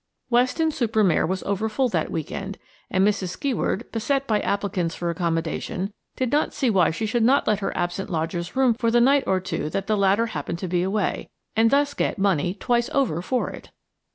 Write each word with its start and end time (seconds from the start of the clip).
Weston 0.31 0.71
super 0.71 1.03
Mare 1.03 1.27
was 1.27 1.43
over 1.43 1.69
full 1.69 1.87
that 1.89 2.09
week 2.09 2.31
end, 2.31 2.57
and 2.89 3.07
Mrs. 3.07 3.27
Skeward, 3.29 3.85
beset 3.91 4.25
by 4.25 4.39
applicants 4.41 4.95
for 4.95 5.11
accommodation, 5.11 5.93
did 6.15 6.31
not 6.31 6.55
see 6.55 6.71
why 6.71 6.89
she 6.89 7.05
should 7.05 7.21
not 7.21 7.45
let 7.45 7.59
her 7.59 7.71
absent 7.77 8.09
lodger's 8.09 8.55
room 8.55 8.73
for 8.73 8.89
the 8.89 8.99
night 8.99 9.23
or 9.27 9.39
two 9.39 9.69
that 9.69 9.85
the 9.85 9.95
latter 9.95 10.25
happened 10.25 10.57
to 10.57 10.67
be 10.67 10.81
away, 10.81 11.29
and 11.55 11.69
thus 11.69 11.93
get 11.93 12.17
money 12.17 12.55
twice 12.55 12.89
over 12.91 13.21
for 13.21 13.51
it. 13.51 13.69